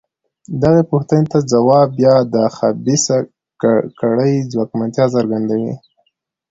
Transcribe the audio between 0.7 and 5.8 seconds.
پوښتنې ته ځواب بیا د خبیثه کړۍ ځواکمنتیا څرګندوي.